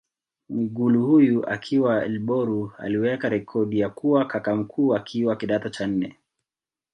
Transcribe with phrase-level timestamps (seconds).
[0.49, 6.19] Mwigulu huyu akiwa Ilboru aliweka rekodi ya kuwa kaka mkuu akiwa kidato cha nne